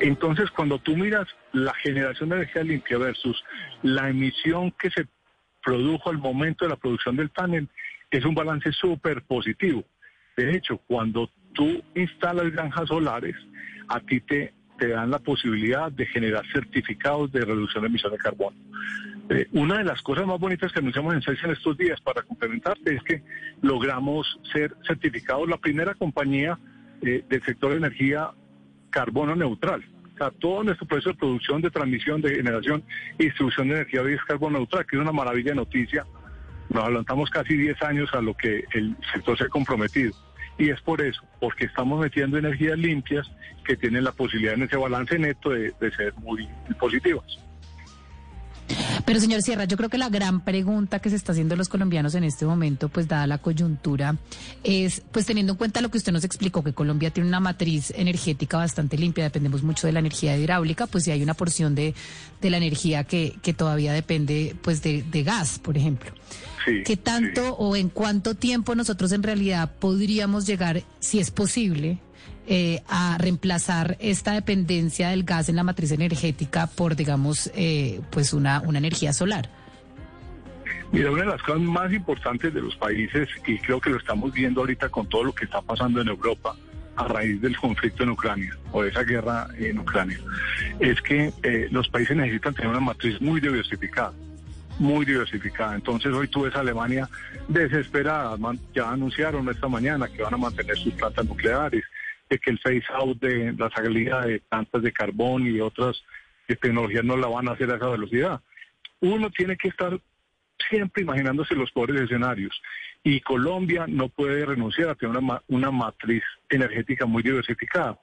Entonces, 0.00 0.50
cuando 0.50 0.78
tú 0.78 0.96
miras 0.96 1.28
la 1.52 1.74
generación 1.74 2.30
de 2.30 2.36
energía 2.36 2.64
limpia 2.64 2.98
versus 2.98 3.42
la 3.82 4.08
emisión 4.08 4.72
que 4.72 4.90
se 4.90 5.06
produjo 5.62 6.10
al 6.10 6.18
momento 6.18 6.64
de 6.64 6.70
la 6.70 6.76
producción 6.76 7.16
del 7.16 7.30
panel, 7.30 7.68
es 8.10 8.24
un 8.24 8.34
balance 8.34 8.72
súper 8.72 9.22
positivo. 9.22 9.84
De 10.36 10.54
hecho, 10.54 10.78
cuando 10.86 11.30
tú 11.54 11.82
instalas 11.94 12.50
granjas 12.50 12.88
solares, 12.88 13.36
a 13.88 14.00
ti 14.00 14.20
te, 14.20 14.52
te 14.78 14.88
dan 14.88 15.10
la 15.10 15.18
posibilidad 15.18 15.90
de 15.90 16.06
generar 16.06 16.44
certificados 16.52 17.32
de 17.32 17.44
reducción 17.44 17.82
de 17.82 17.88
emisión 17.88 18.12
de 18.12 18.18
carbono. 18.18 18.56
Eh, 19.28 19.46
una 19.52 19.78
de 19.78 19.84
las 19.84 20.02
cosas 20.02 20.26
más 20.26 20.38
bonitas 20.38 20.72
que 20.72 20.80
anunciamos 20.80 21.14
en 21.14 21.22
CES 21.22 21.44
en 21.44 21.52
estos 21.52 21.76
días 21.78 22.00
para 22.00 22.22
complementarte 22.22 22.96
es 22.96 23.02
que 23.02 23.22
logramos 23.62 24.38
ser 24.52 24.74
certificados 24.86 25.48
la 25.48 25.56
primera 25.56 25.94
compañía 25.94 26.58
eh, 27.02 27.24
del 27.28 27.42
sector 27.42 27.70
de 27.70 27.78
energía 27.78 28.30
carbono 28.90 29.34
neutral. 29.34 29.82
Sea, 30.22 30.30
todo 30.38 30.62
nuestro 30.62 30.86
proceso 30.86 31.10
de 31.10 31.16
producción, 31.16 31.62
de 31.62 31.70
transmisión, 31.70 32.20
de 32.20 32.36
generación 32.36 32.82
y 33.18 33.24
distribución 33.24 33.68
de 33.68 33.74
energía 33.74 34.02
es 34.02 34.22
carbono 34.24 34.58
neutral, 34.58 34.86
que 34.86 34.96
es 34.96 35.02
una 35.02 35.12
maravilla 35.12 35.50
de 35.50 35.56
noticia 35.56 36.04
nos 36.72 36.84
adelantamos 36.84 37.30
casi 37.30 37.56
10 37.56 37.82
años 37.82 38.14
a 38.14 38.20
lo 38.20 38.34
que 38.34 38.64
el 38.72 38.96
sector 39.12 39.36
se 39.36 39.44
ha 39.44 39.48
comprometido. 39.48 40.12
Y 40.58 40.70
es 40.70 40.80
por 40.80 41.00
eso, 41.00 41.22
porque 41.40 41.66
estamos 41.66 42.00
metiendo 42.00 42.38
energías 42.38 42.78
limpias 42.78 43.30
que 43.64 43.76
tienen 43.76 44.04
la 44.04 44.12
posibilidad 44.12 44.54
en 44.54 44.62
ese 44.62 44.76
balance 44.76 45.18
neto 45.18 45.50
de, 45.50 45.72
ser 45.96 46.14
muy 46.14 46.48
positivas. 46.78 47.24
Pero 49.04 49.20
señor 49.20 49.42
Sierra, 49.42 49.64
yo 49.64 49.76
creo 49.76 49.88
que 49.88 49.98
la 49.98 50.08
gran 50.08 50.44
pregunta 50.44 51.00
que 51.00 51.10
se 51.10 51.16
está 51.16 51.32
haciendo 51.32 51.56
los 51.56 51.68
colombianos 51.68 52.14
en 52.14 52.24
este 52.24 52.46
momento, 52.46 52.88
pues 52.88 53.08
dada 53.08 53.26
la 53.26 53.38
coyuntura, 53.38 54.16
es, 54.62 55.02
pues 55.12 55.26
teniendo 55.26 55.52
en 55.52 55.58
cuenta 55.58 55.80
lo 55.80 55.90
que 55.90 55.98
usted 55.98 56.12
nos 56.12 56.24
explicó, 56.24 56.62
que 56.62 56.72
Colombia 56.72 57.10
tiene 57.10 57.28
una 57.28 57.40
matriz 57.40 57.92
energética 57.96 58.58
bastante 58.58 58.96
limpia, 58.96 59.24
dependemos 59.24 59.62
mucho 59.62 59.86
de 59.86 59.92
la 59.92 59.98
energía 59.98 60.36
hidráulica, 60.36 60.86
pues 60.86 61.04
si 61.04 61.10
hay 61.10 61.22
una 61.22 61.34
porción 61.34 61.74
de, 61.74 61.94
de 62.40 62.50
la 62.50 62.58
energía 62.58 63.04
que, 63.04 63.36
que 63.42 63.52
todavía 63.52 63.92
depende 63.92 64.54
pues 64.62 64.82
de, 64.82 65.02
de 65.02 65.22
gas, 65.22 65.58
por 65.58 65.76
ejemplo. 65.76 66.12
¿Qué 66.84 66.96
tanto 66.96 67.56
o 67.56 67.74
en 67.74 67.88
cuánto 67.88 68.36
tiempo 68.36 68.76
nosotros 68.76 69.10
en 69.10 69.24
realidad 69.24 69.72
podríamos 69.80 70.46
llegar, 70.46 70.84
si 71.00 71.18
es 71.18 71.32
posible, 71.32 71.98
eh, 72.46 72.82
a 72.88 73.18
reemplazar 73.18 73.96
esta 74.00 74.32
dependencia 74.32 75.10
del 75.10 75.24
gas 75.24 75.48
en 75.48 75.56
la 75.56 75.62
matriz 75.62 75.92
energética 75.92 76.66
por, 76.66 76.96
digamos, 76.96 77.50
eh, 77.54 78.00
pues 78.10 78.32
una, 78.32 78.60
una 78.60 78.78
energía 78.78 79.12
solar? 79.12 79.48
Mira, 80.90 81.10
una 81.10 81.22
de 81.22 81.28
las 81.28 81.42
cosas 81.42 81.60
más 81.62 81.92
importantes 81.92 82.52
de 82.52 82.60
los 82.60 82.76
países, 82.76 83.28
y 83.46 83.58
creo 83.58 83.80
que 83.80 83.90
lo 83.90 83.96
estamos 83.96 84.32
viendo 84.32 84.60
ahorita 84.60 84.88
con 84.88 85.08
todo 85.08 85.24
lo 85.24 85.34
que 85.34 85.44
está 85.44 85.62
pasando 85.62 86.00
en 86.00 86.08
Europa 86.08 86.54
a 86.96 87.08
raíz 87.08 87.40
del 87.40 87.56
conflicto 87.60 88.02
en 88.02 88.10
Ucrania 88.10 88.56
o 88.72 88.82
de 88.82 88.90
esa 88.90 89.02
guerra 89.02 89.48
en 89.58 89.78
Ucrania, 89.78 90.18
es 90.80 91.00
que 91.00 91.32
eh, 91.42 91.68
los 91.70 91.88
países 91.88 92.16
necesitan 92.16 92.54
tener 92.54 92.70
una 92.70 92.80
matriz 92.80 93.20
muy 93.20 93.40
diversificada 93.40 94.12
muy 94.78 95.04
diversificada. 95.04 95.74
Entonces 95.74 96.12
hoy 96.12 96.28
tú 96.28 96.42
ves 96.42 96.54
Alemania 96.56 97.08
desesperada, 97.48 98.36
ya 98.74 98.90
anunciaron 98.90 99.48
esta 99.48 99.68
mañana 99.68 100.08
que 100.08 100.22
van 100.22 100.34
a 100.34 100.38
mantener 100.38 100.76
sus 100.76 100.92
plantas 100.94 101.24
nucleares, 101.26 101.84
que 102.38 102.50
el 102.50 102.58
phase 102.58 102.84
out 102.94 103.20
de 103.20 103.52
la 103.52 103.70
salida 103.70 104.26
de 104.26 104.40
plantas 104.40 104.82
de 104.82 104.92
carbón 104.92 105.46
y 105.46 105.60
otras 105.60 106.02
tecnologías 106.60 107.04
no 107.04 107.16
la 107.16 107.28
van 107.28 107.48
a 107.48 107.52
hacer 107.52 107.70
a 107.70 107.76
esa 107.76 107.88
velocidad. 107.88 108.40
Uno 109.00 109.30
tiene 109.30 109.56
que 109.56 109.68
estar 109.68 109.98
siempre 110.68 111.02
imaginándose 111.02 111.54
los 111.54 111.70
pobres 111.72 112.02
escenarios 112.02 112.60
y 113.02 113.20
Colombia 113.20 113.86
no 113.88 114.08
puede 114.08 114.44
renunciar 114.44 114.90
a 114.90 114.94
tener 114.94 115.16
una, 115.16 115.42
una 115.48 115.70
matriz 115.70 116.22
energética 116.50 117.06
muy 117.06 117.22
diversificada. 117.22 117.98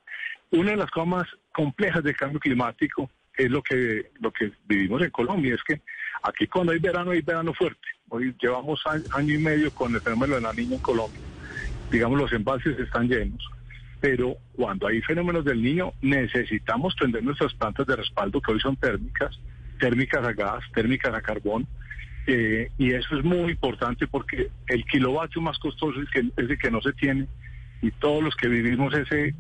Una 0.52 0.72
de 0.72 0.78
las 0.78 0.90
cosas 0.90 1.08
más 1.08 1.28
complejas 1.54 2.04
del 2.04 2.16
cambio 2.16 2.40
climático 2.40 3.10
es 3.38 3.50
lo 3.52 3.62
que, 3.62 4.12
lo 4.20 4.32
que 4.32 4.52
vivimos 4.68 5.02
en 5.02 5.12
Colombia, 5.12 5.56
es 5.56 5.64
que 5.64 5.82
Aquí 6.24 6.48
cuando 6.48 6.74
hay 6.74 6.80
verano, 6.80 7.12
hay 7.12 7.22
verano 7.22 7.54
fuerte. 7.54 7.88
Hoy 8.10 8.36
llevamos 8.42 8.82
año 8.86 9.34
y 9.34 9.38
medio 9.38 9.72
con 9.72 9.94
el 9.94 10.02
fenómeno 10.02 10.36
de 10.36 10.42
la 10.42 10.54
niña 10.54 10.76
en 10.76 10.82
Colombia. 10.82 11.22
Digamos, 11.92 12.20
los 12.20 12.34
embalses 12.34 12.78
están 12.80 13.08
llenos. 13.08 13.50
Pero 14.00 14.38
cuando 14.56 14.88
hay 14.88 15.02
fenómenos 15.02 15.44
del 15.44 15.62
niño, 15.62 15.94
necesitamos 16.02 16.96
prender 16.96 17.24
nuestras 17.24 17.54
plantas 17.54 17.86
de 17.86 17.98
respaldo, 17.98 18.42
que 18.42 18.54
hoy 18.54 18.60
son 18.60 18.78
térmicas, 18.78 19.40
térmicas 19.80 20.26
a 20.26 20.34
gas, 20.34 20.64
térmicas 20.74 21.14
a 21.14 21.22
carbón. 21.22 21.68
Eh, 22.28 22.70
y 22.78 22.92
eso 22.92 23.18
es 23.18 23.26
muy 23.26 23.52
importante 23.52 24.08
porque 24.08 24.50
el 24.68 24.86
kilovatio 24.86 25.42
más 25.42 25.58
costoso 25.58 26.02
es, 26.02 26.10
que, 26.10 26.20
es 26.20 26.50
el 26.50 26.58
que 26.58 26.72
no 26.72 26.82
se 26.82 26.94
tiene. 26.94 27.28
Y 27.82 27.92
todos 27.92 28.24
los 28.24 28.36
que 28.36 28.48
vivimos 28.48 28.94
ese 28.94 29.34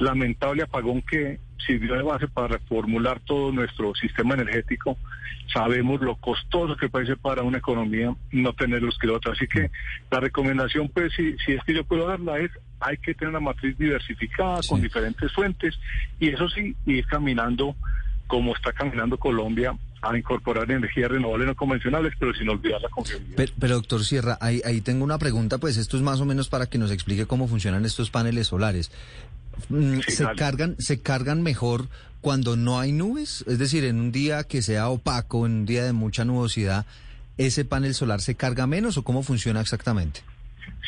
lamentable 0.00 0.62
apagón 0.62 1.02
que 1.02 1.38
sirvió 1.66 1.94
de 1.94 2.02
base 2.02 2.28
para 2.28 2.48
reformular 2.48 3.20
todo 3.20 3.52
nuestro 3.52 3.94
sistema 3.94 4.34
energético. 4.34 4.98
Sabemos 5.52 6.00
lo 6.00 6.16
costoso 6.16 6.76
que 6.76 6.88
puede 6.88 7.06
ser 7.06 7.18
para 7.18 7.42
una 7.42 7.58
economía 7.58 8.14
no 8.32 8.52
tener 8.54 8.82
los 8.82 8.98
kilómetros. 8.98 9.36
Así 9.36 9.46
que 9.46 9.70
la 10.10 10.20
recomendación, 10.20 10.88
pues, 10.88 11.12
si 11.14 11.52
es 11.52 11.62
que 11.64 11.74
yo 11.74 11.84
puedo 11.84 12.08
darla, 12.08 12.38
es 12.38 12.50
hay 12.84 12.98
que 12.98 13.14
tener 13.14 13.30
una 13.30 13.40
matriz 13.40 13.76
diversificada 13.78 14.60
con 14.68 14.80
diferentes 14.80 15.32
fuentes 15.32 15.74
y 16.20 16.28
eso 16.28 16.48
sí, 16.48 16.76
ir 16.86 17.06
caminando 17.06 17.74
como 18.26 18.54
está 18.54 18.72
caminando 18.72 19.18
Colombia 19.18 19.74
a 20.02 20.16
incorporar 20.16 20.70
energías 20.70 21.10
renovables 21.10 21.46
no 21.46 21.54
convencionales, 21.54 22.12
pero 22.18 22.34
sin 22.34 22.48
olvidar 22.48 22.80
la 22.80 22.88
confiabilidad. 22.90 23.48
Pero, 23.58 23.74
doctor 23.76 24.04
Sierra, 24.04 24.36
ahí, 24.40 24.60
ahí 24.64 24.82
tengo 24.82 25.02
una 25.04 25.18
pregunta, 25.18 25.58
pues 25.58 25.78
esto 25.78 25.96
es 25.96 26.02
más 26.02 26.20
o 26.20 26.26
menos 26.26 26.48
para 26.48 26.66
que 26.66 26.76
nos 26.76 26.90
explique 26.90 27.26
cómo 27.26 27.48
funcionan 27.48 27.84
estos 27.86 28.10
paneles 28.10 28.48
solares. 28.48 28.90
Mm, 29.70 30.00
¿Se, 30.06 30.26
cargan, 30.36 30.76
¿Se 30.78 31.00
cargan 31.00 31.42
mejor 31.42 31.88
cuando 32.20 32.56
no 32.56 32.80
hay 32.80 32.92
nubes? 32.92 33.44
Es 33.46 33.58
decir, 33.58 33.84
en 33.84 33.98
un 33.98 34.12
día 34.12 34.44
que 34.44 34.60
sea 34.60 34.88
opaco, 34.88 35.46
en 35.46 35.52
un 35.52 35.66
día 35.66 35.84
de 35.84 35.92
mucha 35.92 36.24
nubosidad, 36.24 36.84
¿ese 37.38 37.64
panel 37.64 37.94
solar 37.94 38.20
se 38.20 38.34
carga 38.34 38.66
menos 38.66 38.98
o 38.98 39.04
cómo 39.04 39.22
funciona 39.22 39.60
exactamente? 39.60 40.20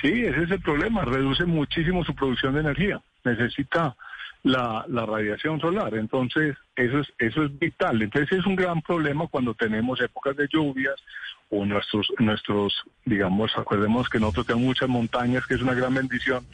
Sí, 0.00 0.24
ese 0.24 0.44
es 0.44 0.50
el 0.50 0.60
problema. 0.60 1.04
Reduce 1.04 1.44
muchísimo 1.44 2.04
su 2.04 2.14
producción 2.14 2.54
de 2.54 2.60
energía. 2.60 3.00
Necesita 3.24 3.96
la, 4.42 4.84
radiación 4.88 5.60
solar. 5.60 5.94
Entonces, 5.94 6.56
eso 6.76 7.00
es, 7.00 7.12
eso 7.18 7.44
es 7.44 7.58
vital. 7.58 8.00
Entonces, 8.02 8.38
es 8.38 8.46
un 8.46 8.56
gran 8.56 8.82
problema 8.82 9.26
cuando 9.26 9.54
tenemos 9.54 10.00
épocas 10.00 10.36
de 10.36 10.48
lluvias 10.48 10.94
o 11.50 11.64
nuestros, 11.64 12.12
nuestros, 12.18 12.84
digamos, 13.04 13.56
acordemos 13.56 14.08
que 14.08 14.20
nosotros 14.20 14.46
tenemos 14.46 14.66
muchas 14.66 14.88
montañas, 14.88 15.46
que 15.46 15.54
es 15.54 15.62
una 15.62 15.74
gran 15.74 15.94
bendición, 15.94 16.44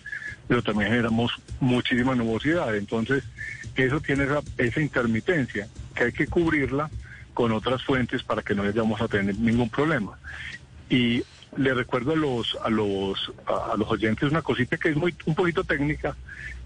pero 0.49 0.63
también 0.63 0.91
generamos 0.91 1.33
muchísima 1.61 2.15
nubosidad. 2.15 2.75
Entonces, 2.77 3.25
eso 3.75 4.01
tiene 4.01 4.25
esa, 4.25 4.41
esa 4.59 4.81
intermitencia, 4.81 5.69
que 5.95 6.05
hay 6.05 6.13
que 6.13 6.27
cubrirla 6.27 6.91
con 7.35 7.53
otras 7.53 7.83
fuentes 7.83 8.23
para 8.23 8.43
que 8.43 8.55
no 8.55 8.63
vayamos 8.63 9.01
a 9.01 9.09
tener 9.09 9.39
ningún 9.39 9.71
problema. 9.71 10.19
Y 10.91 11.23
le 11.57 11.75
recuerdo 11.75 12.13
a 12.13 12.17
los 12.17 12.57
a 12.65 12.71
los 12.71 13.33
a, 13.47 13.77
los 13.77 13.91
oyentes 13.91 14.31
una 14.31 14.43
cosita 14.43 14.77
que 14.77 14.91
es 14.91 14.97
muy 14.97 15.15
un 15.27 15.35
poquito 15.35 15.65
técnica, 15.65 16.17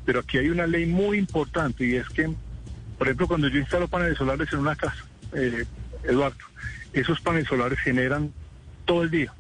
pero 0.05 0.21
aquí 0.21 0.38
hay 0.38 0.49
una 0.49 0.66
ley 0.66 0.87
muy 0.87 1.19
importante 1.19 1.85
y 1.85 1.97
es 1.97 2.09
que, 2.09 2.31
por 2.99 3.07
ejemplo, 3.07 3.28
cuando 3.28 3.49
yo 3.49 3.59
instalo 3.59 3.88
paneles 3.88 4.19
solares 4.19 4.52
en 4.52 4.61
una 4.61 4.76
casa, 4.76 5.05
eh, 5.33 5.64
Eduardo, 6.05 6.37
esos 6.93 7.21
paneles 7.21 7.49
solares 7.49 7.78
generan 7.81 8.33
todo 8.85 9.02
el 9.02 9.11
día. 9.11 9.33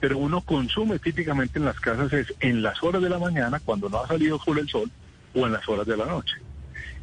Pero 0.00 0.18
uno 0.18 0.40
consume 0.40 0.98
típicamente 0.98 1.58
en 1.58 1.64
las 1.64 1.78
casas 1.78 2.12
es 2.12 2.34
en 2.40 2.62
las 2.62 2.82
horas 2.82 3.02
de 3.02 3.08
la 3.08 3.18
mañana, 3.18 3.60
cuando 3.60 3.88
no 3.88 3.98
ha 4.02 4.08
salido 4.08 4.38
full 4.38 4.58
el 4.58 4.68
sol, 4.68 4.90
o 5.34 5.46
en 5.46 5.52
las 5.52 5.68
horas 5.68 5.86
de 5.86 5.96
la 5.96 6.06
noche. 6.06 6.34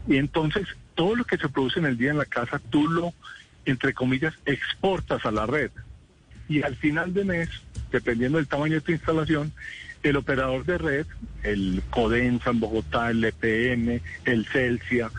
Y 0.08 0.18
entonces, 0.18 0.68
todo 0.96 1.16
lo 1.16 1.24
que 1.24 1.38
se 1.38 1.48
produce 1.48 1.80
en 1.80 1.86
el 1.86 1.98
día 1.98 2.12
en 2.12 2.18
la 2.18 2.26
casa, 2.26 2.60
tú 2.70 2.90
lo, 2.90 3.14
entre 3.66 3.94
comillas, 3.94 4.34
exportas 4.46 5.26
a 5.26 5.32
la 5.32 5.46
red. 5.46 5.72
Y 6.50 6.64
al 6.64 6.76
final 6.76 7.14
de 7.14 7.24
mes, 7.24 7.50
dependiendo 7.92 8.38
del 8.38 8.48
tamaño 8.48 8.76
de 8.76 8.82
tu 8.82 8.92
instalación, 8.92 9.54
el 10.04 10.16
operador 10.16 10.66
de 10.66 10.78
red, 10.78 11.06
el 11.44 11.82
Codensa 11.90 12.50
en 12.50 12.60
Bogotá, 12.60 13.12
el 13.12 13.24
EPM, 13.24 14.02
el 14.26 14.46
Celsia, 14.48 15.12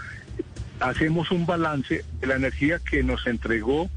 hacemos 0.81 1.31
un 1.31 1.47
balance 1.47 2.05
de 2.21 2.27
la 2.27 2.37
energía 2.37 2.79
que 2.79 3.03
nos 3.03 3.27
entregó 3.27 3.91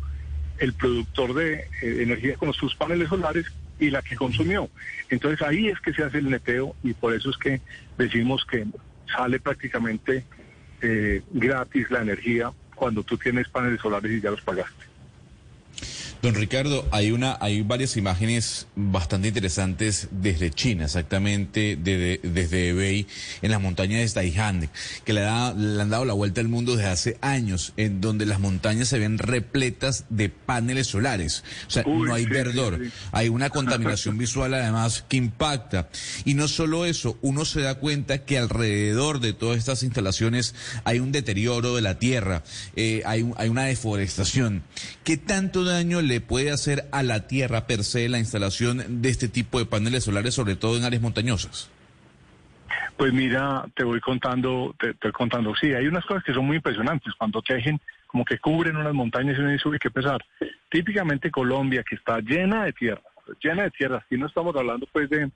el 0.59 0.73
productor 0.73 1.33
de 1.33 1.53
eh, 1.81 2.03
energía 2.03 2.35
con 2.35 2.53
sus 2.53 2.75
paneles 2.75 3.09
solares 3.09 3.45
y 3.79 3.89
la 3.89 4.01
que 4.01 4.15
consumió. 4.15 4.69
Entonces 5.09 5.41
ahí 5.41 5.67
es 5.67 5.79
que 5.79 5.93
se 5.93 6.03
hace 6.03 6.19
el 6.19 6.29
neteo 6.29 6.75
y 6.83 6.93
por 6.93 7.13
eso 7.13 7.29
es 7.29 7.37
que 7.37 7.61
decimos 7.97 8.45
que 8.45 8.65
sale 9.15 9.39
prácticamente 9.39 10.25
eh, 10.81 11.21
gratis 11.31 11.89
la 11.89 12.01
energía 12.01 12.51
cuando 12.75 13.03
tú 13.03 13.17
tienes 13.17 13.47
paneles 13.49 13.81
solares 13.81 14.11
y 14.11 14.21
ya 14.21 14.31
los 14.31 14.41
pagaste. 14.41 14.92
Don 16.23 16.35
Ricardo, 16.35 16.87
hay 16.91 17.11
una, 17.11 17.37
hay 17.41 17.63
varias 17.63 17.97
imágenes 17.97 18.67
bastante 18.77 19.27
interesantes 19.27 20.07
desde 20.09 20.51
China, 20.51 20.85
exactamente 20.85 21.77
desde 21.77 22.69
Hebei, 22.69 23.05
en 23.41 23.51
las 23.51 23.59
montañas 23.59 23.99
de 23.99 24.21
Taihand, 24.21 24.69
que 25.03 25.11
le, 25.11 25.19
le, 25.19 25.27
han 25.27 25.89
dado 25.89 26.05
la 26.05 26.13
vuelta 26.13 26.39
al 26.39 26.47
mundo 26.47 26.77
desde 26.77 26.89
hace 26.89 27.17
años, 27.19 27.73
en 27.75 27.99
donde 27.99 28.25
las 28.25 28.39
montañas 28.39 28.87
se 28.87 28.99
ven 28.99 29.17
repletas 29.17 30.05
de 30.07 30.29
paneles 30.29 30.87
solares. 30.87 31.43
O 31.67 31.71
sea, 31.71 31.83
no 31.83 32.13
hay 32.13 32.25
verdor, 32.25 32.79
hay 33.11 33.27
una 33.27 33.49
contaminación 33.49 34.17
visual 34.17 34.53
además 34.53 35.03
que 35.09 35.17
impacta. 35.17 35.89
Y 36.23 36.35
no 36.35 36.47
solo 36.47 36.85
eso, 36.85 37.17
uno 37.21 37.43
se 37.43 37.59
da 37.59 37.75
cuenta 37.75 38.19
que 38.19 38.37
alrededor 38.37 39.19
de 39.19 39.33
todas 39.33 39.57
estas 39.57 39.83
instalaciones 39.83 40.55
hay 40.85 40.99
un 40.99 41.11
deterioro 41.11 41.75
de 41.75 41.81
la 41.81 41.99
tierra, 41.99 42.43
eh, 42.77 43.03
hay, 43.05 43.29
hay 43.35 43.49
una 43.49 43.65
deforestación. 43.65 44.63
¿Qué 45.03 45.17
tanto 45.17 45.65
daño 45.65 46.01
le 46.01 46.12
puede 46.21 46.51
hacer 46.51 46.85
a 46.91 47.03
la 47.03 47.27
tierra 47.27 47.67
per 47.67 47.83
se 47.83 48.09
la 48.09 48.19
instalación 48.19 49.01
de 49.01 49.09
este 49.09 49.27
tipo 49.27 49.59
de 49.59 49.65
paneles 49.65 50.03
solares, 50.03 50.33
sobre 50.33 50.55
todo 50.55 50.77
en 50.77 50.83
áreas 50.83 51.01
montañosas? 51.01 51.69
Pues 52.97 53.11
mira, 53.11 53.65
te 53.75 53.83
voy 53.83 53.99
contando, 53.99 54.75
te 54.79 54.91
estoy 54.91 55.11
contando, 55.11 55.55
sí, 55.55 55.73
hay 55.73 55.87
unas 55.87 56.05
cosas 56.05 56.23
que 56.23 56.33
son 56.33 56.45
muy 56.45 56.57
impresionantes, 56.57 57.13
cuando 57.17 57.41
tejen 57.41 57.79
como 58.07 58.23
que 58.23 58.37
cubren 58.37 58.77
unas 58.77 58.93
montañas 58.93 59.37
y 59.37 59.41
uno 59.41 59.49
dice, 59.49 59.67
uy, 59.67 59.79
qué 59.79 59.89
pesar. 59.89 60.23
Típicamente 60.69 61.31
Colombia, 61.31 61.83
que 61.87 61.95
está 61.95 62.19
llena 62.19 62.65
de 62.65 62.73
tierra, 62.73 63.01
llena 63.41 63.63
de 63.63 63.71
tierra, 63.71 64.03
aquí 64.05 64.17
no 64.17 64.27
estamos 64.27 64.55
hablando 64.55 64.87
pues 64.91 65.09
de, 65.09 65.31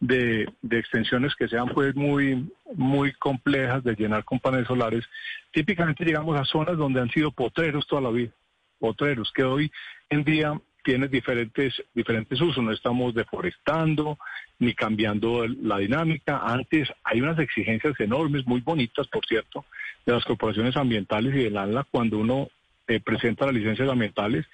de, 0.00 0.48
de, 0.60 0.78
extensiones 0.78 1.34
que 1.34 1.48
sean 1.48 1.68
pues 1.68 1.94
muy, 1.96 2.52
muy 2.74 3.12
complejas 3.14 3.82
de 3.82 3.94
llenar 3.94 4.24
con 4.24 4.38
paneles 4.38 4.68
solares, 4.68 5.04
típicamente 5.52 6.04
llegamos 6.04 6.38
a 6.38 6.44
zonas 6.44 6.76
donde 6.76 7.00
han 7.00 7.10
sido 7.10 7.30
potreros 7.30 7.86
toda 7.86 8.02
la 8.02 8.10
vida 8.10 8.32
potreros, 8.78 9.32
que 9.32 9.44
hoy 9.44 9.70
en 10.10 10.24
día 10.24 10.60
tienen 10.84 11.10
diferentes, 11.10 11.74
diferentes 11.94 12.40
usos. 12.40 12.62
No 12.64 12.72
estamos 12.72 13.14
deforestando 13.14 14.18
ni 14.58 14.74
cambiando 14.74 15.46
la 15.46 15.78
dinámica. 15.78 16.40
Antes 16.44 16.88
hay 17.04 17.20
unas 17.20 17.38
exigencias 17.38 17.98
enormes, 18.00 18.46
muy 18.46 18.60
bonitas, 18.60 19.06
por 19.08 19.26
cierto, 19.26 19.64
de 20.06 20.14
las 20.14 20.24
corporaciones 20.24 20.76
ambientales 20.76 21.34
y 21.34 21.44
del 21.44 21.58
ANLA 21.58 21.84
cuando 21.90 22.18
uno 22.18 22.48
eh, 22.86 23.00
presenta 23.00 23.44
las 23.44 23.54
licencias 23.54 23.88
ambientales. 23.88 24.46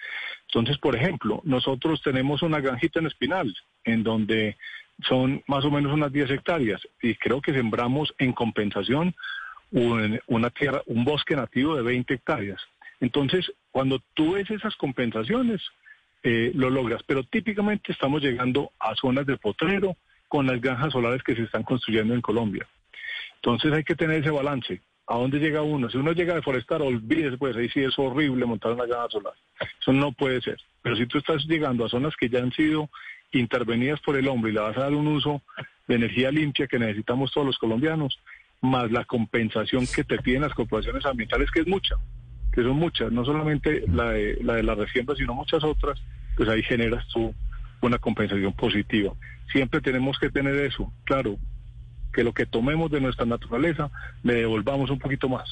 Entonces, 0.48 0.76
por 0.78 0.96
ejemplo, 0.96 1.40
nosotros 1.44 2.02
tenemos 2.02 2.42
una 2.42 2.60
granjita 2.60 2.98
en 2.98 3.06
Espinal, 3.06 3.54
en 3.84 4.02
donde 4.02 4.56
son 5.08 5.42
más 5.46 5.64
o 5.64 5.70
menos 5.70 5.92
unas 5.92 6.12
10 6.12 6.30
hectáreas, 6.30 6.80
y 7.00 7.14
creo 7.14 7.40
que 7.40 7.52
sembramos 7.52 8.12
en 8.18 8.32
compensación 8.32 9.14
una 9.70 10.50
tierra, 10.50 10.82
un 10.86 11.04
bosque 11.04 11.34
nativo 11.34 11.74
de 11.74 11.82
20 11.82 12.14
hectáreas. 12.14 12.60
Entonces, 13.04 13.52
cuando 13.70 14.00
tú 14.14 14.32
ves 14.32 14.50
esas 14.50 14.74
compensaciones, 14.76 15.60
eh, 16.22 16.52
lo 16.54 16.70
logras. 16.70 17.02
Pero 17.06 17.22
típicamente 17.22 17.92
estamos 17.92 18.22
llegando 18.22 18.72
a 18.80 18.94
zonas 18.94 19.26
de 19.26 19.36
potrero 19.36 19.94
con 20.26 20.46
las 20.46 20.58
granjas 20.58 20.94
solares 20.94 21.22
que 21.22 21.36
se 21.36 21.42
están 21.42 21.64
construyendo 21.64 22.14
en 22.14 22.22
Colombia. 22.22 22.66
Entonces 23.36 23.74
hay 23.74 23.84
que 23.84 23.94
tener 23.94 24.22
ese 24.22 24.30
balance. 24.30 24.80
¿A 25.06 25.18
dónde 25.18 25.38
llega 25.38 25.60
uno? 25.60 25.90
Si 25.90 25.98
uno 25.98 26.12
llega 26.12 26.32
a 26.32 26.36
deforestar, 26.36 26.80
olvídese, 26.80 27.36
pues 27.36 27.54
ahí 27.56 27.68
sí 27.68 27.80
es 27.80 27.92
horrible 27.98 28.46
montar 28.46 28.72
una 28.72 28.86
granja 28.86 29.10
solar. 29.10 29.34
Eso 29.78 29.92
no 29.92 30.12
puede 30.12 30.40
ser. 30.40 30.56
Pero 30.80 30.96
si 30.96 31.04
tú 31.04 31.18
estás 31.18 31.44
llegando 31.44 31.84
a 31.84 31.90
zonas 31.90 32.16
que 32.16 32.30
ya 32.30 32.38
han 32.38 32.52
sido 32.52 32.88
intervenidas 33.32 34.00
por 34.00 34.16
el 34.16 34.28
hombre 34.28 34.50
y 34.50 34.54
le 34.54 34.60
vas 34.60 34.78
a 34.78 34.84
dar 34.84 34.94
un 34.94 35.08
uso 35.08 35.42
de 35.88 35.96
energía 35.96 36.30
limpia 36.30 36.66
que 36.68 36.78
necesitamos 36.78 37.32
todos 37.32 37.46
los 37.46 37.58
colombianos, 37.58 38.18
más 38.62 38.90
la 38.90 39.04
compensación 39.04 39.86
que 39.94 40.04
te 40.04 40.16
piden 40.22 40.40
las 40.40 40.54
corporaciones 40.54 41.04
ambientales, 41.04 41.50
que 41.50 41.60
es 41.60 41.66
mucha 41.66 41.96
que 42.54 42.62
son 42.62 42.76
muchas, 42.76 43.10
no 43.10 43.24
solamente 43.24 43.82
la 43.88 44.10
de 44.10 44.38
la, 44.42 44.54
de 44.54 44.62
la 44.62 44.76
resiembra, 44.76 45.16
sino 45.16 45.34
muchas 45.34 45.64
otras, 45.64 46.00
pues 46.36 46.48
ahí 46.48 46.62
generas 46.62 47.04
tú 47.12 47.34
una 47.82 47.98
compensación 47.98 48.52
positiva. 48.52 49.12
Siempre 49.50 49.80
tenemos 49.80 50.18
que 50.18 50.30
tener 50.30 50.54
eso, 50.56 50.92
claro, 51.02 51.36
que 52.12 52.22
lo 52.22 52.32
que 52.32 52.46
tomemos 52.46 52.92
de 52.92 53.00
nuestra 53.00 53.26
naturaleza 53.26 53.90
le 54.22 54.34
devolvamos 54.34 54.88
un 54.90 55.00
poquito 55.00 55.28
más. 55.28 55.48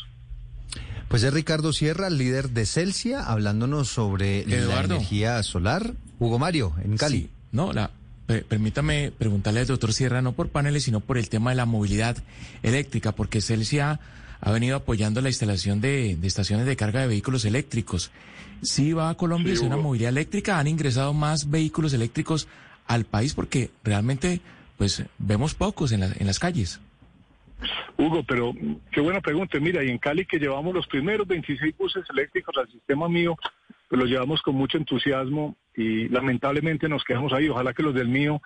Pues 1.08 1.24
es 1.24 1.34
Ricardo 1.34 1.72
Sierra, 1.72 2.08
líder 2.08 2.50
de 2.50 2.66
Celsia, 2.66 3.24
hablándonos 3.24 3.88
sobre 3.88 4.46
la 4.46 4.84
energía 4.84 5.42
solar. 5.42 5.94
Hugo 6.20 6.38
Mario, 6.38 6.72
en 6.84 6.96
Cali. 6.96 7.30
no, 7.50 7.72
la, 7.72 7.90
permítame 8.48 9.12
preguntarle 9.18 9.60
al 9.60 9.66
doctor 9.66 9.92
Sierra, 9.92 10.22
no 10.22 10.32
por 10.32 10.50
paneles, 10.50 10.84
sino 10.84 11.00
por 11.00 11.18
el 11.18 11.28
tema 11.28 11.50
de 11.50 11.56
la 11.56 11.66
movilidad 11.66 12.16
eléctrica, 12.62 13.12
porque 13.12 13.40
Celsia 13.40 13.98
ha 14.42 14.50
venido 14.50 14.76
apoyando 14.76 15.20
la 15.20 15.28
instalación 15.28 15.80
de, 15.80 16.18
estaciones 16.24 16.66
de 16.66 16.74
carga 16.74 17.00
de 17.00 17.06
vehículos 17.06 17.44
eléctricos. 17.44 18.10
Si 18.60 18.92
va 18.92 19.08
a 19.08 19.14
Colombia 19.14 19.54
sí, 19.54 19.64
una 19.64 19.76
movilidad 19.76 20.10
eléctrica, 20.10 20.58
han 20.58 20.66
ingresado 20.66 21.14
más 21.14 21.48
vehículos 21.48 21.94
eléctricos 21.94 22.48
al 22.88 23.04
país 23.04 23.34
porque 23.34 23.70
realmente 23.84 24.40
pues 24.76 25.04
vemos 25.18 25.54
pocos 25.54 25.92
en, 25.92 26.02
en 26.02 26.26
las 26.26 26.40
calles. 26.40 26.80
Hugo, 27.96 28.24
pero 28.24 28.52
qué 28.90 29.00
buena 29.00 29.20
pregunta. 29.20 29.60
Mira, 29.60 29.84
y 29.84 29.90
en 29.90 29.98
Cali 29.98 30.26
que 30.26 30.40
llevamos 30.40 30.74
los 30.74 30.88
primeros 30.88 31.28
26 31.28 31.78
buses 31.78 32.04
eléctricos 32.10 32.56
al 32.58 32.68
sistema 32.68 33.08
mío, 33.08 33.36
pues 33.88 34.00
los 34.00 34.10
llevamos 34.10 34.42
con 34.42 34.56
mucho 34.56 34.76
entusiasmo 34.76 35.56
y 35.76 36.08
lamentablemente 36.08 36.88
nos 36.88 37.04
quedamos 37.04 37.32
ahí. 37.32 37.48
Ojalá 37.48 37.72
que 37.74 37.84
los 37.84 37.94
del 37.94 38.08
mío 38.08 38.42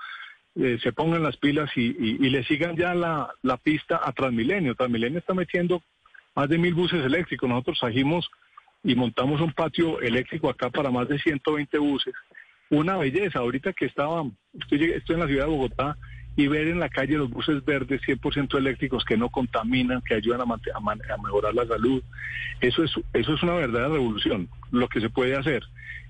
eh, 0.59 0.79
se 0.83 0.93
pongan 0.93 1.23
las 1.23 1.37
pilas 1.37 1.71
y, 1.77 1.93
le 2.19 2.43
sigan 2.45 2.77
ya 2.77 2.95
la, 2.95 3.57
pista 3.63 4.01
a 4.03 4.13
Transmilenio. 4.13 4.75
Transmilenio 4.75 5.19
está 5.19 5.35
metiendo 5.35 5.83
más 6.35 6.49
de 6.49 6.57
mil 6.57 6.75
buses 6.75 7.05
eléctricos. 7.05 7.49
Nosotros 7.49 7.79
trajimos 7.79 8.31
y 8.83 8.95
montamos 8.95 9.41
un 9.43 9.53
patio 9.53 10.01
eléctrico 10.01 10.49
acá 10.49 10.71
para 10.71 10.91
más 10.91 11.09
de 11.09 11.19
120 11.19 11.79
buses. 11.79 12.15
Una 12.71 12.97
belleza, 12.97 13.41
ahorita 13.41 13.75
que 13.75 13.85
estaba, 13.85 14.25
estoy, 14.59 14.93
estoy 14.93 15.15
en 15.15 15.21
la 15.21 15.27
ciudad 15.27 15.45
de 15.45 15.51
Bogotá 15.51 15.97
y 16.37 16.49
ver 16.49 16.69
en 16.69 16.81
la 16.81 16.89
calle 16.89 17.19
los 17.19 17.31
buses 17.31 17.63
verdes 17.65 18.01
100% 18.03 18.57
eléctricos 18.57 19.05
que 19.05 19.17
no 19.17 19.29
contaminan, 19.29 20.03
que 20.03 20.15
ayudan 20.15 20.41
a, 20.41 20.45
a, 20.45 21.23
mejorar 21.23 21.55
la 21.55 21.67
salud. 21.67 22.03
Eso 22.61 22.83
es, 22.83 22.93
eso 23.13 23.35
es 23.35 23.43
una 23.43 23.55
verdadera 23.55 23.89
revolución, 23.89 24.49
lo 24.71 24.89
que 24.89 25.01
se 25.01 25.11
puede 25.11 25.37
hacer. 25.37 25.63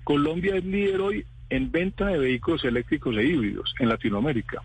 Colombia 0.05 0.55
es 0.55 0.63
líder 0.63 1.01
hoy 1.01 1.25
en 1.49 1.71
venta 1.71 2.07
de 2.07 2.17
vehículos 2.17 2.63
eléctricos 2.63 3.15
e 3.17 3.23
híbridos 3.23 3.73
en 3.79 3.89
Latinoamérica. 3.89 4.61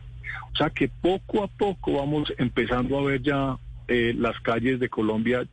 O 0.52 0.56
sea 0.56 0.70
que 0.70 0.88
poco 0.88 1.42
a 1.44 1.48
poco 1.48 1.94
vamos 1.94 2.32
empezando 2.38 2.98
a 2.98 3.04
ver 3.04 3.22
ya 3.22 3.56
eh, 3.88 4.14
las 4.16 4.38
calles 4.40 4.80
de 4.80 4.88
Colombia 4.88 5.46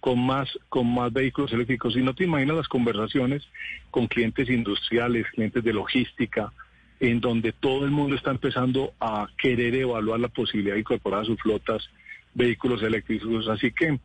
con 0.00 0.18
más, 0.24 0.48
con 0.68 0.92
más 0.92 1.12
vehículos 1.12 1.52
eléctricos. 1.52 1.96
Y 1.96 2.02
no 2.02 2.14
te 2.14 2.24
imaginas 2.24 2.56
las 2.56 2.68
conversaciones 2.68 3.46
con 3.90 4.08
clientes 4.08 4.50
industriales, 4.50 5.26
clientes 5.32 5.62
de 5.62 5.72
logística, 5.72 6.52
en 7.00 7.20
donde 7.20 7.52
todo 7.52 7.84
el 7.84 7.90
mundo 7.90 8.16
está 8.16 8.30
empezando 8.30 8.94
a 9.00 9.28
querer 9.38 9.74
evaluar 9.74 10.20
la 10.20 10.28
posibilidad 10.28 10.74
de 10.74 10.80
incorporar 10.80 11.22
a 11.22 11.24
sus 11.24 11.40
flotas 11.40 11.88
vehículos 12.34 12.82
eléctricos. 12.82 13.48
Así 13.48 13.72
que 13.72 13.98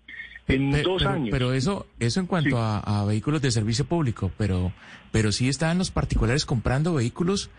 en 0.48 0.84
dos 0.84 1.06
años. 1.06 1.30
Pero 1.32 1.54
eso, 1.54 1.88
eso 2.00 2.20
en 2.20 2.28
cuanto 2.28 2.58
a, 2.60 3.06
vehículos 3.06 3.42
de 3.42 3.52
servicio 3.52 3.86
público, 3.86 4.32
pero, 4.38 4.72
pero 5.12 5.32
sí 5.32 5.50
están 5.50 5.78
los 5.78 5.92
particulares 5.92 6.46
comprando 6.46 6.94
vehículos 6.94 7.50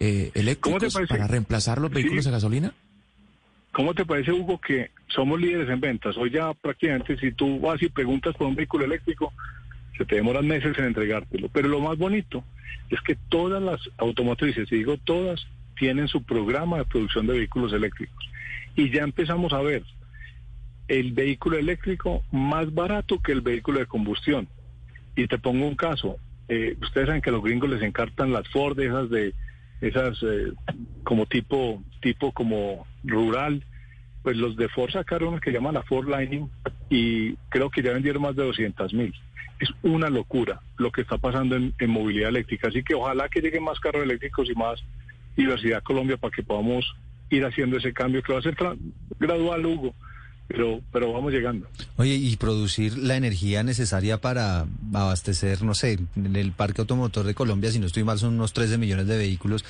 eh, 0.00 0.30
eléctricos 0.34 0.94
para 1.08 1.26
reemplazar 1.26 1.80
los 1.80 1.90
vehículos 1.90 2.26
a 2.26 2.30
gasolina. 2.30 2.74
¿Cómo 3.72 3.92
te 3.92 4.04
parece, 4.04 4.30
Hugo, 4.30 4.60
que 4.60 4.90
somos 5.08 5.40
líderes 5.40 5.68
en 5.68 5.80
ventas? 5.80 6.16
Hoy 6.16 6.30
ya 6.30 6.54
prácticamente 6.54 7.16
si 7.16 7.32
tú 7.32 7.58
vas 7.58 7.82
y 7.82 7.88
preguntas 7.88 8.34
por 8.36 8.46
un 8.46 8.54
vehículo 8.54 8.84
eléctrico, 8.84 9.32
se 9.98 10.04
te 10.04 10.16
demoran 10.16 10.46
meses 10.46 10.78
en 10.78 10.84
entregártelo. 10.84 11.48
Pero 11.48 11.68
lo 11.68 11.80
más 11.80 11.98
bonito 11.98 12.44
es 12.90 13.00
que 13.00 13.16
todas 13.28 13.60
las 13.60 13.80
automotrices, 13.98 14.70
y 14.70 14.76
digo 14.76 14.96
todas, 14.98 15.44
tienen 15.76 16.06
su 16.06 16.22
programa 16.22 16.78
de 16.78 16.84
producción 16.84 17.26
de 17.26 17.38
vehículos 17.38 17.72
eléctricos. 17.72 18.30
Y 18.76 18.90
ya 18.90 19.02
empezamos 19.02 19.52
a 19.52 19.60
ver 19.60 19.82
el 20.88 21.12
vehículo 21.12 21.58
eléctrico 21.58 22.22
más 22.30 22.72
barato 22.72 23.20
que 23.20 23.32
el 23.32 23.40
vehículo 23.40 23.80
de 23.80 23.86
combustión. 23.86 24.48
Y 25.16 25.26
te 25.26 25.38
pongo 25.38 25.66
un 25.66 25.76
caso. 25.76 26.16
Eh, 26.48 26.76
ustedes 26.82 27.06
saben 27.06 27.22
que 27.22 27.30
a 27.30 27.32
los 27.32 27.42
gringos 27.42 27.70
les 27.70 27.82
encartan 27.82 28.32
las 28.32 28.48
Ford, 28.48 28.78
esas 28.80 29.08
de 29.10 29.34
esas 29.80 30.22
eh, 30.22 30.52
como 31.02 31.26
tipo 31.26 31.82
tipo 32.00 32.32
como 32.32 32.86
rural. 33.04 33.64
Pues 34.22 34.36
los 34.36 34.56
de 34.56 34.68
Ford 34.68 34.90
sacaron 34.90 35.38
que 35.40 35.52
llaman 35.52 35.74
la 35.74 35.82
Ford 35.82 36.08
Lightning 36.08 36.48
y 36.88 37.34
creo 37.50 37.70
que 37.70 37.82
ya 37.82 37.92
vendieron 37.92 38.22
más 38.22 38.36
de 38.36 38.44
200 38.44 38.94
mil 38.94 39.14
es 39.60 39.70
una 39.82 40.10
locura 40.10 40.60
lo 40.76 40.90
que 40.90 41.02
está 41.02 41.18
pasando 41.18 41.56
en, 41.56 41.74
movilidad 41.88 42.28
eléctrica. 42.28 42.68
Así 42.68 42.82
que 42.82 42.94
ojalá 42.94 43.28
que 43.28 43.40
lleguen 43.40 43.64
más 43.64 43.80
carros 43.80 44.02
eléctricos 44.02 44.48
y 44.50 44.54
más 44.54 44.82
diversidad 45.36 45.78
a 45.78 45.82
Colombia 45.82 46.16
para 46.16 46.34
que 46.34 46.42
podamos 46.42 46.84
ir 47.30 47.44
haciendo 47.44 47.76
ese 47.76 47.92
cambio 47.92 48.22
que 48.22 48.32
va 48.32 48.38
a 48.38 48.42
ser 48.42 48.56
gradual, 49.18 49.66
Hugo. 49.66 49.94
Pero, 50.48 50.80
pero 50.92 51.12
vamos 51.12 51.32
llegando. 51.32 51.66
Oye, 51.96 52.14
y 52.14 52.36
producir 52.36 52.98
la 52.98 53.16
energía 53.16 53.62
necesaria 53.62 54.20
para 54.20 54.66
abastecer, 54.92 55.62
no 55.62 55.74
sé, 55.74 55.98
en 56.16 56.36
el 56.36 56.52
parque 56.52 56.82
automotor 56.82 57.24
de 57.24 57.34
Colombia, 57.34 57.70
si 57.70 57.78
no 57.78 57.86
estoy 57.86 58.04
mal, 58.04 58.18
son 58.18 58.34
unos 58.34 58.52
13 58.52 58.76
millones 58.76 59.06
de 59.06 59.16
vehículos 59.16 59.64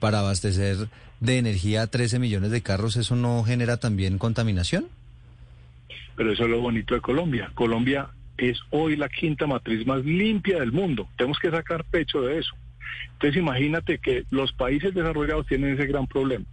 para 0.00 0.20
abastecer 0.20 0.88
de 1.20 1.38
energía 1.38 1.86
13 1.86 2.18
millones 2.18 2.50
de 2.50 2.62
carros, 2.62 2.96
¿eso 2.96 3.16
no 3.16 3.42
genera 3.44 3.78
también 3.78 4.18
contaminación? 4.18 4.86
Pero 6.16 6.32
eso 6.32 6.44
es 6.44 6.50
lo 6.50 6.60
bonito 6.60 6.94
de 6.94 7.00
Colombia. 7.00 7.50
Colombia 7.54 8.08
es 8.36 8.58
hoy 8.70 8.96
la 8.96 9.08
quinta 9.08 9.46
matriz 9.46 9.86
más 9.86 10.04
limpia 10.04 10.60
del 10.60 10.72
mundo. 10.72 11.08
Tenemos 11.16 11.38
que 11.38 11.50
sacar 11.50 11.84
pecho 11.84 12.22
de 12.22 12.38
eso. 12.38 12.54
Entonces 13.12 13.36
imagínate 13.36 13.98
que 13.98 14.24
los 14.30 14.52
países 14.52 14.94
desarrollados 14.94 15.46
tienen 15.46 15.74
ese 15.74 15.86
gran 15.86 16.06
problema, 16.06 16.44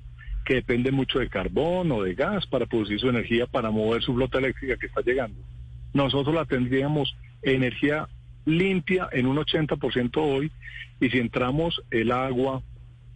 que 0.46 0.56
depende 0.56 0.92
mucho 0.92 1.20
de 1.20 1.30
carbón 1.30 1.92
o 1.92 2.04
de 2.04 2.16
gas 2.16 2.46
para 2.48 2.66
producir 2.66 3.00
su 3.00 3.10
energía, 3.10 3.46
para 3.46 3.72
mover 3.72 4.02
su 4.02 4.14
flota 4.14 4.40
eléctrica 4.40 4.78
que 4.78 4.88
está 4.88 5.02
llegando. 5.02 5.40
Nosotros 5.94 6.34
la 6.34 6.46
tendríamos 6.46 7.16
energía 7.42 8.08
limpia 8.46 9.08
en 9.12 9.28
un 9.28 9.38
80% 9.38 10.12
hoy 10.18 10.52
y 11.00 11.10
si 11.10 11.20
entramos 11.20 11.82
el 11.92 12.12
agua, 12.12 12.62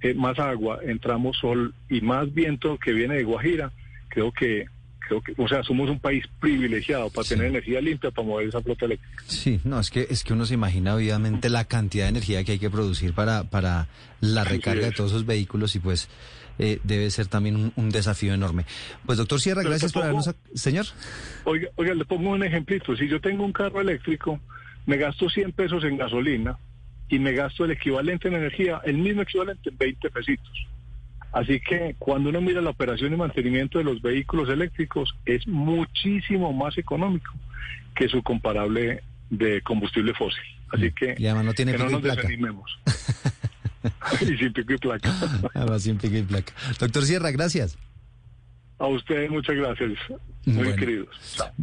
eh, 0.02 0.14
más 0.14 0.38
agua, 0.40 0.80
entramos 0.84 1.38
sol 1.38 1.74
y 1.90 2.02
más 2.02 2.34
viento 2.34 2.78
que 2.78 2.94
viene 2.94 3.16
de 3.16 3.24
Guajira, 3.24 3.72
creo 4.10 4.32
que 4.32 4.66
creo 5.08 5.22
que, 5.22 5.34
o 5.38 5.48
sea, 5.48 5.64
somos 5.64 5.88
un 5.90 6.00
país 6.00 6.26
privilegiado 6.40 7.12
para 7.12 7.28
tener 7.28 7.46
energía 7.46 7.80
limpia 7.80 8.10
para 8.10 8.28
mover 8.28 8.48
esa 8.48 8.62
flota 8.62 8.86
eléctrica. 8.86 9.24
Sí, 9.28 9.60
no, 9.64 9.80
es 9.80 9.92
que 9.92 10.08
es 10.10 10.24
que 10.24 10.34
uno 10.34 10.46
se 10.46 10.56
imagina 10.56 10.96
obviamente 10.96 11.50
la 11.50 11.66
cantidad 11.66 12.06
de 12.06 12.10
energía 12.10 12.44
que 12.44 12.54
hay 12.54 12.60
que 12.60 12.72
producir 12.72 13.14
para 13.14 13.44
para 13.44 13.88
la 14.20 14.44
recarga 14.44 14.88
de 14.88 14.92
todos 14.92 15.12
esos 15.12 15.26
vehículos 15.26 15.76
y 15.76 15.80
pues 15.80 16.10
eh, 16.60 16.80
debe 16.84 17.10
ser 17.12 17.28
también 17.28 17.72
un, 17.76 17.90
desafío 17.90 18.34
enorme. 18.34 18.66
Pues 19.06 19.18
doctor 19.18 19.40
Sierra, 19.40 19.64
gracias 19.64 19.92
por 19.92 20.04
habernos... 20.04 20.34
Señor. 20.54 20.86
Oiga, 21.44 21.70
oiga, 21.76 21.94
le 21.94 22.06
pongo 22.06 22.32
un 22.32 22.44
ejemplito. 22.44 22.96
Si 22.96 23.08
yo 23.08 23.22
tengo 23.22 23.44
un 23.44 23.54
carro 23.54 23.82
eléctrico, 23.82 24.40
me 24.86 24.98
gasto 24.98 25.30
100 25.30 25.52
pesos 25.54 25.84
en 25.84 25.98
gasolina 25.98 26.58
y 27.10 27.20
me 27.20 27.34
gasto 27.34 27.66
el 27.66 27.72
equivalente 27.72 28.28
en 28.28 28.36
energía, 28.36 28.82
el 28.84 28.98
mismo 28.98 29.22
equivalente 29.22 29.70
en 29.70 29.78
20 29.78 30.10
pesitos. 30.10 30.68
Así 31.32 31.60
que 31.60 31.96
cuando 32.00 32.30
uno 32.30 32.40
mira 32.40 32.62
la 32.62 32.70
operación 32.70 33.14
y 33.14 33.18
mantenimiento 33.18 33.78
de 33.78 33.84
los 33.84 34.02
vehículos 34.02 34.48
eléctricos 34.50 35.14
es 35.26 35.46
muchísimo 35.48 36.54
más 36.54 36.78
económico 36.78 37.34
que 37.94 38.08
su 38.08 38.24
comparable 38.24 39.04
de 39.30 39.62
combustible 39.62 40.14
fósil. 40.14 40.44
Así 40.70 40.92
que, 40.92 41.16
y 41.18 41.26
además 41.26 41.46
no 41.46 41.54
tiene 41.54 41.74
que 41.74 41.78
no 41.78 41.90
nos 41.90 42.02
desanimemos. 42.02 42.80
y 44.22 44.38
sin 44.38 44.54
pico 44.54 44.74
y 44.74 44.78
placa. 44.78 45.14
además 45.54 45.84
sin 45.84 45.98
pico 45.98 46.18
y 46.18 46.24
placa. 46.24 46.54
Doctor 46.80 47.04
Sierra, 47.06 47.32
gracias. 47.32 47.78
A 48.78 48.88
ustedes 48.88 49.30
muchas 49.30 49.56
gracias. 49.56 49.92
Muy 50.46 50.76
queridos. 50.76 51.08
Bueno. 51.38 51.54